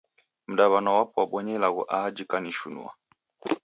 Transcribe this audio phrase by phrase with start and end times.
[0.51, 2.91] Mdaw'ana wapo wabonya ilagho aha jikanishinua!